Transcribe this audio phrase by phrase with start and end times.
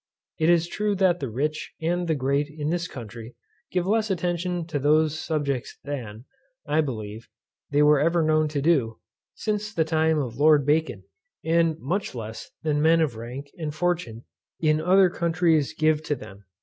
[0.39, 3.35] It is true that the rich and the great in this country
[3.71, 6.25] give less attention to these subjects than,
[6.65, 7.27] I believe,
[7.69, 8.99] they were ever known to do,
[9.35, 11.03] since the time of Lord Bacon,
[11.45, 14.23] and much less than men of rank and fortune
[14.59, 16.45] in other countries give to them.